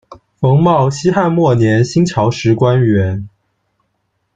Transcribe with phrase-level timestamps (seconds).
[0.39, 3.29] 冯茂，西汉末年、新朝时官员。